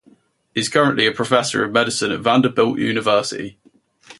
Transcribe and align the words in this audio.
He 0.55 0.59
is 0.61 0.67
currently 0.67 1.05
a 1.05 1.11
professor 1.11 1.63
of 1.63 1.73
medicine 1.73 2.11
at 2.11 2.21
Vanderbilt 2.21 2.79
University. 2.79 3.59